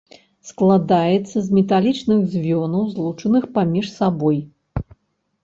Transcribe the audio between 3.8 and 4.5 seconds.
сабой.